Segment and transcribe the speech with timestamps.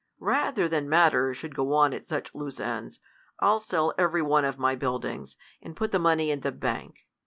[0.17, 2.99] Rather than matters should go on at such loose ends,
[3.39, 7.05] I'll sell every one of my buildings, and put the money in bank.